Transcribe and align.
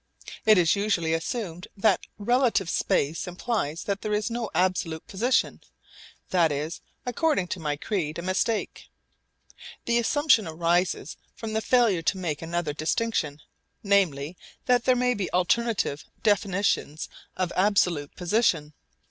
It 0.47 0.57
is 0.57 0.75
usually 0.75 1.13
assumed 1.13 1.67
that 1.77 2.07
relative 2.17 2.71
space 2.71 3.27
implies 3.27 3.83
that 3.83 4.01
there 4.01 4.15
is 4.15 4.31
no 4.31 4.49
absolute 4.55 5.05
position. 5.05 5.61
This 6.31 6.51
is, 6.51 6.81
according 7.05 7.49
to 7.49 7.59
my 7.59 7.77
creed, 7.77 8.17
a 8.17 8.23
mistake. 8.23 8.89
The 9.85 9.99
assumption 9.99 10.47
arises 10.47 11.17
from 11.35 11.53
the 11.53 11.61
failure 11.61 12.01
to 12.01 12.17
make 12.17 12.41
another 12.41 12.73
distinction; 12.73 13.41
namely, 13.83 14.37
that 14.65 14.85
there 14.85 14.95
may 14.95 15.13
be 15.13 15.31
alternative 15.33 16.03
definitions 16.23 17.07
of 17.37 17.53
absolute 17.55 18.15
position. 18.15 18.73